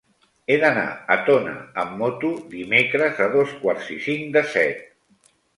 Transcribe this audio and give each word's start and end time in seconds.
He 0.53 0.55
d'anar 0.61 0.85
a 1.15 1.17
Tona 1.27 1.53
amb 1.83 1.93
moto 2.01 2.33
dimecres 2.55 3.23
a 3.27 3.31
dos 3.37 3.55
quarts 3.61 3.95
i 3.99 4.03
cinc 4.07 4.37
de 4.39 4.47
set. 4.57 4.87